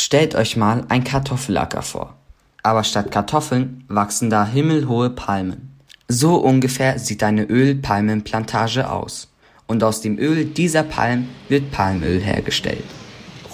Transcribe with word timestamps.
Stellt 0.00 0.34
euch 0.34 0.56
mal 0.56 0.86
ein 0.88 1.04
Kartoffelacker 1.04 1.82
vor. 1.82 2.16
Aber 2.62 2.84
statt 2.84 3.10
Kartoffeln 3.12 3.84
wachsen 3.86 4.30
da 4.30 4.46
himmelhohe 4.46 5.10
Palmen. 5.10 5.78
So 6.08 6.36
ungefähr 6.36 6.98
sieht 6.98 7.22
eine 7.22 7.44
Ölpalmenplantage 7.44 8.90
aus. 8.90 9.28
Und 9.66 9.84
aus 9.84 10.00
dem 10.00 10.18
Öl 10.18 10.46
dieser 10.46 10.84
Palmen 10.84 11.28
wird 11.50 11.70
Palmöl 11.70 12.18
hergestellt. 12.18 12.82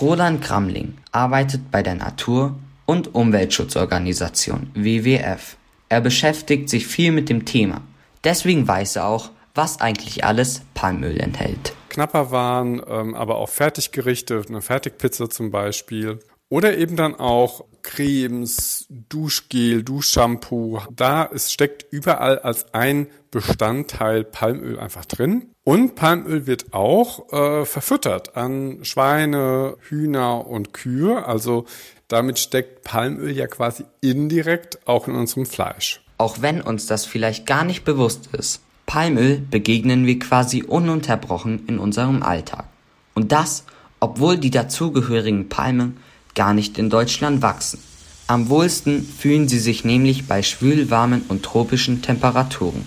Roland 0.00 0.40
Gramling 0.40 0.94
arbeitet 1.10 1.72
bei 1.72 1.82
der 1.82 1.96
Natur- 1.96 2.54
und 2.86 3.12
Umweltschutzorganisation 3.12 4.70
WWF. 4.74 5.56
Er 5.88 6.00
beschäftigt 6.00 6.68
sich 6.68 6.86
viel 6.86 7.10
mit 7.10 7.28
dem 7.28 7.44
Thema. 7.44 7.80
Deswegen 8.22 8.68
weiß 8.68 8.96
er 8.96 9.08
auch, 9.08 9.30
was 9.56 9.80
eigentlich 9.80 10.22
alles 10.22 10.62
Palmöl 10.74 11.18
enthält. 11.18 11.74
Knapper 11.88 12.30
waren, 12.30 12.80
ähm, 12.88 13.16
aber 13.16 13.38
auch 13.38 13.48
Fertiggerichte, 13.48 14.44
eine 14.48 14.62
Fertigpizza 14.62 15.28
zum 15.28 15.50
Beispiel. 15.50 16.20
Oder 16.48 16.78
eben 16.78 16.96
dann 16.96 17.14
auch 17.14 17.64
Cremes, 17.82 18.86
Duschgel, 18.88 19.82
Duschshampoo. 19.82 20.80
Da 20.94 21.28
es 21.32 21.52
steckt 21.52 21.86
überall 21.90 22.38
als 22.38 22.72
ein 22.74 23.08
Bestandteil 23.30 24.24
Palmöl 24.24 24.78
einfach 24.78 25.04
drin. 25.04 25.50
Und 25.64 25.94
Palmöl 25.94 26.46
wird 26.46 26.72
auch 26.72 27.32
äh, 27.32 27.64
verfüttert 27.64 28.36
an 28.36 28.84
Schweine, 28.84 29.76
Hühner 29.88 30.46
und 30.46 30.72
Kühe. 30.72 31.26
Also 31.26 31.64
damit 32.08 32.38
steckt 32.38 32.84
Palmöl 32.84 33.30
ja 33.30 33.46
quasi 33.46 33.84
indirekt 34.00 34.86
auch 34.86 35.08
in 35.08 35.14
unserem 35.14 35.46
Fleisch. 35.46 36.00
Auch 36.18 36.40
wenn 36.40 36.60
uns 36.60 36.86
das 36.86 37.04
vielleicht 37.04 37.46
gar 37.46 37.64
nicht 37.64 37.84
bewusst 37.84 38.28
ist. 38.32 38.62
Palmöl 38.86 39.38
begegnen 39.38 40.06
wir 40.06 40.18
quasi 40.20 40.62
ununterbrochen 40.62 41.66
in 41.66 41.78
unserem 41.78 42.22
Alltag. 42.22 42.66
Und 43.14 43.32
das, 43.32 43.64
obwohl 43.98 44.38
die 44.38 44.50
dazugehörigen 44.50 45.48
Palmen 45.48 45.96
gar 46.36 46.54
nicht 46.54 46.78
in 46.78 46.88
Deutschland 46.88 47.42
wachsen. 47.42 47.80
Am 48.28 48.48
wohlsten 48.48 49.04
fühlen 49.04 49.48
sie 49.48 49.58
sich 49.58 49.84
nämlich 49.84 50.28
bei 50.28 50.42
schwülwarmen 50.42 51.22
und 51.28 51.42
tropischen 51.42 52.02
Temperaturen, 52.02 52.84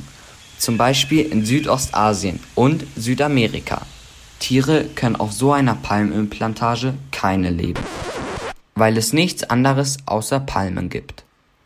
zum 0.57 0.77
Beispiel 0.77 1.25
in 1.25 1.45
Südostasien 1.45 2.39
und 2.55 2.85
Südamerika. 2.95 3.81
Tiere 4.39 4.85
können 4.95 5.17
auf 5.17 5.33
so 5.33 5.51
einer 5.51 5.75
Palmölplantage 5.75 6.93
keine 7.11 7.49
leben, 7.49 7.83
weil 8.75 8.97
es 8.97 9.11
nichts 9.11 9.43
anderes 9.43 9.97
außer 10.05 10.39
Palmen 10.39 10.89
gibt. 10.89 11.25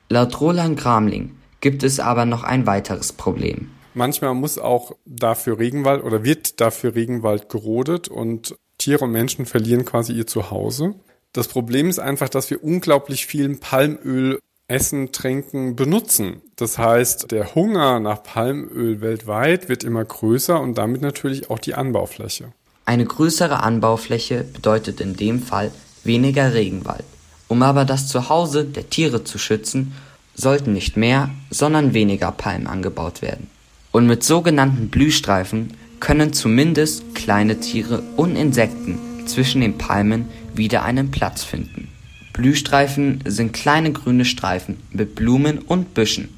Laut 0.10 0.40
Roland 0.42 0.80
Gramling 0.80 1.32
gibt 1.62 1.84
es 1.84 2.00
aber 2.00 2.26
noch 2.26 2.44
ein 2.44 2.66
weiteres 2.68 3.14
Problem. 3.14 3.72
Manchmal 3.96 4.34
muss 4.34 4.58
auch 4.58 4.92
dafür 5.06 5.60
Regenwald 5.60 6.04
oder 6.04 6.24
wird 6.24 6.60
dafür 6.62 6.96
Regenwald 6.96 7.50
gerodet 7.50 8.08
und 8.08 8.56
Tiere 8.78 9.06
und 9.06 9.12
Menschen 9.12 9.46
verlieren 9.46 9.86
quasi 9.86 10.14
ihr 10.14 10.28
Zuhause. 10.28 10.96
Das 11.34 11.48
Problem 11.48 11.90
ist 11.90 11.98
einfach, 11.98 12.30
dass 12.30 12.52
wir 12.52 12.64
unglaublich 12.64 13.26
viel 13.26 13.56
Palmöl 13.58 14.40
essen, 14.68 15.12
trinken, 15.12 15.76
benutzen. 15.76 16.42
Das 16.56 16.78
heißt, 16.78 17.32
der 17.32 17.56
Hunger 17.56 18.00
nach 18.00 18.22
Palmöl 18.22 19.02
weltweit 19.02 19.68
wird 19.68 19.84
immer 19.84 20.06
größer 20.06 20.60
und 20.62 20.78
damit 20.78 21.02
natürlich 21.02 21.50
auch 21.50 21.58
die 21.58 21.74
Anbaufläche. 21.74 22.54
Eine 22.86 23.06
größere 23.06 23.62
Anbaufläche 23.62 24.44
bedeutet 24.44 25.02
in 25.02 25.16
dem 25.16 25.42
Fall 25.42 25.72
weniger 26.04 26.54
Regenwald. 26.54 27.04
Um 27.48 27.64
aber 27.64 27.84
das 27.84 28.08
Zuhause 28.08 28.64
der 28.64 28.90
Tiere 28.90 29.24
zu 29.24 29.40
schützen, 29.40 29.94
sollten 30.36 30.74
nicht 30.74 30.98
mehr, 30.98 31.32
sondern 31.50 31.94
weniger 31.94 32.32
Palmen 32.32 32.68
angebaut 32.68 33.22
werden. 33.22 33.50
Und 33.92 34.06
mit 34.06 34.24
sogenannten 34.24 34.90
Blühstreifen 34.90 35.74
können 36.00 36.34
zumindest 36.34 37.16
kleine 37.16 37.60
Tiere 37.60 38.04
und 38.18 38.36
Insekten 38.36 39.00
zwischen 39.26 39.62
den 39.62 39.78
Palmen 39.78 40.30
wieder 40.54 40.84
einen 40.84 41.12
Platz 41.12 41.44
finden. 41.44 41.90
Blühstreifen 42.34 43.24
sind 43.26 43.54
kleine 43.54 43.92
grüne 43.92 44.26
Streifen 44.26 44.78
mit 44.92 45.16
Blumen 45.16 45.60
und 45.60 45.94
Büschen. 45.94 46.38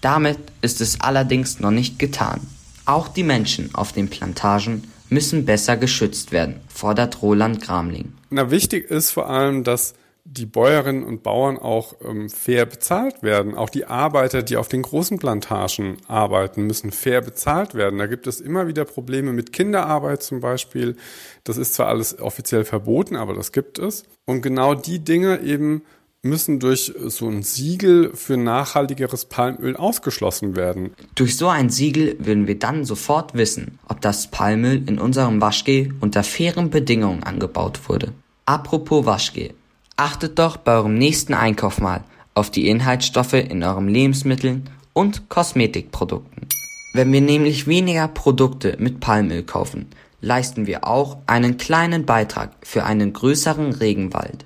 Damit 0.00 0.38
ist 0.60 0.80
es 0.80 1.00
allerdings 1.00 1.60
noch 1.60 1.70
nicht 1.70 1.98
getan. 1.98 2.40
Auch 2.84 3.08
die 3.08 3.22
Menschen 3.22 3.74
auf 3.74 3.92
den 3.92 4.08
Plantagen 4.08 4.84
müssen 5.08 5.44
besser 5.44 5.76
geschützt 5.76 6.32
werden, 6.32 6.56
fordert 6.68 7.22
Roland 7.22 7.60
Gramling. 7.60 8.12
Na, 8.30 8.50
wichtig 8.50 8.90
ist 8.90 9.10
vor 9.10 9.28
allem, 9.28 9.62
dass 9.62 9.94
die 10.24 10.46
Bäuerinnen 10.46 11.02
und 11.02 11.22
Bauern 11.22 11.58
auch 11.58 11.96
ähm, 12.04 12.30
fair 12.30 12.64
bezahlt 12.64 13.22
werden. 13.22 13.56
Auch 13.56 13.70
die 13.70 13.86
Arbeiter, 13.86 14.42
die 14.42 14.56
auf 14.56 14.68
den 14.68 14.82
großen 14.82 15.18
Plantagen 15.18 15.96
arbeiten, 16.06 16.66
müssen 16.66 16.92
fair 16.92 17.20
bezahlt 17.20 17.74
werden. 17.74 17.98
Da 17.98 18.06
gibt 18.06 18.26
es 18.26 18.40
immer 18.40 18.68
wieder 18.68 18.84
Probleme 18.84 19.32
mit 19.32 19.52
Kinderarbeit 19.52 20.22
zum 20.22 20.40
Beispiel. 20.40 20.96
Das 21.44 21.56
ist 21.56 21.74
zwar 21.74 21.88
alles 21.88 22.18
offiziell 22.20 22.64
verboten, 22.64 23.16
aber 23.16 23.34
das 23.34 23.50
gibt 23.50 23.78
es. 23.78 24.04
Und 24.24 24.42
genau 24.42 24.74
die 24.74 25.00
Dinge 25.00 25.40
eben 25.40 25.82
müssen 26.22 26.60
durch 26.60 26.94
so 27.06 27.28
ein 27.28 27.42
Siegel 27.42 28.12
für 28.14 28.36
nachhaltigeres 28.36 29.24
Palmöl 29.24 29.76
ausgeschlossen 29.76 30.54
werden. 30.54 30.94
Durch 31.16 31.36
so 31.36 31.48
ein 31.48 31.68
Siegel 31.68 32.16
würden 32.20 32.46
wir 32.46 32.58
dann 32.58 32.84
sofort 32.84 33.34
wissen, 33.34 33.80
ob 33.88 34.00
das 34.00 34.30
Palmöl 34.30 34.88
in 34.88 35.00
unserem 35.00 35.40
Waschgel 35.40 35.92
unter 36.00 36.22
fairen 36.22 36.70
Bedingungen 36.70 37.24
angebaut 37.24 37.88
wurde. 37.88 38.12
Apropos 38.46 39.04
Waschgel. 39.04 39.54
Achtet 40.04 40.36
doch 40.40 40.56
bei 40.56 40.72
eurem 40.72 40.98
nächsten 40.98 41.32
Einkauf 41.32 41.80
mal 41.80 42.02
auf 42.34 42.50
die 42.50 42.66
Inhaltsstoffe 42.66 43.34
in 43.34 43.62
euren 43.62 43.86
Lebensmitteln 43.86 44.68
und 44.92 45.28
Kosmetikprodukten. 45.28 46.48
Wenn 46.92 47.12
wir 47.12 47.20
nämlich 47.20 47.68
weniger 47.68 48.08
Produkte 48.08 48.76
mit 48.80 48.98
Palmöl 48.98 49.44
kaufen, 49.44 49.86
leisten 50.20 50.66
wir 50.66 50.88
auch 50.88 51.18
einen 51.28 51.56
kleinen 51.56 52.04
Beitrag 52.04 52.50
für 52.62 52.82
einen 52.82 53.12
größeren 53.12 53.74
Regenwald. 53.74 54.44